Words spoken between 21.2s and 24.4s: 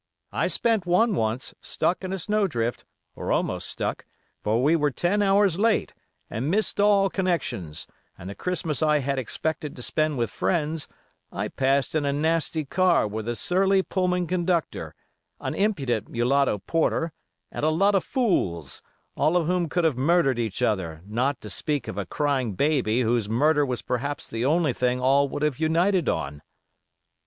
to speak of a crying baby whose murder was perhaps